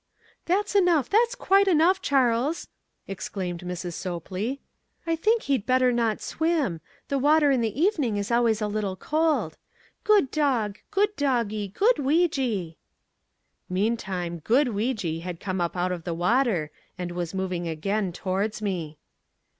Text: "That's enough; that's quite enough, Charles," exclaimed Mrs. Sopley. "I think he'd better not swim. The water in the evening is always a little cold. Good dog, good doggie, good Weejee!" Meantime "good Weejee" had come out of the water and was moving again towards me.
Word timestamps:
"That's 0.47 0.73
enough; 0.73 1.11
that's 1.11 1.35
quite 1.35 1.67
enough, 1.67 2.01
Charles," 2.01 2.67
exclaimed 3.07 3.61
Mrs. 3.61 3.93
Sopley. 3.93 4.59
"I 5.05 5.15
think 5.15 5.43
he'd 5.43 5.67
better 5.67 5.91
not 5.91 6.21
swim. 6.21 6.81
The 7.09 7.19
water 7.19 7.51
in 7.51 7.61
the 7.61 7.79
evening 7.79 8.17
is 8.17 8.31
always 8.31 8.63
a 8.63 8.67
little 8.67 8.95
cold. 8.95 9.59
Good 10.03 10.31
dog, 10.31 10.79
good 10.89 11.15
doggie, 11.17 11.67
good 11.67 11.97
Weejee!" 11.97 12.77
Meantime 13.69 14.39
"good 14.39 14.69
Weejee" 14.69 15.21
had 15.21 15.39
come 15.39 15.61
out 15.61 15.91
of 15.91 16.03
the 16.03 16.15
water 16.15 16.71
and 16.97 17.11
was 17.11 17.35
moving 17.35 17.67
again 17.67 18.11
towards 18.11 18.59
me. 18.59 18.97